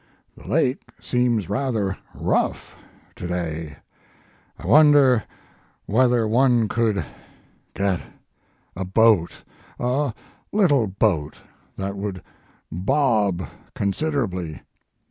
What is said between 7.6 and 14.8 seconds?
get a boat, a little boat that would bob considerably.